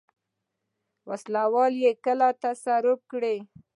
وسله 1.09 1.43
وال 1.53 1.73
یې 1.83 1.91
کله 2.05 2.27
تصرف 2.43 2.99
کړي. 3.11 3.37